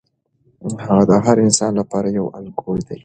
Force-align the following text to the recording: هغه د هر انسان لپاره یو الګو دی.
هغه 0.85 1.03
د 1.09 1.11
هر 1.25 1.37
انسان 1.47 1.71
لپاره 1.79 2.07
یو 2.17 2.25
الګو 2.37 2.73
دی. 2.87 2.99